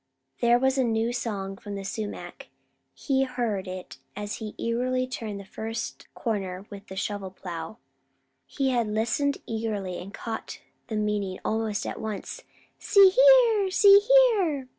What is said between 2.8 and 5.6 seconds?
He had heard it as he turned the